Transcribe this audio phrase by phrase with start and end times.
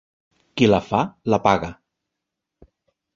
[0.61, 1.01] Qui la fa
[1.33, 1.69] la paga.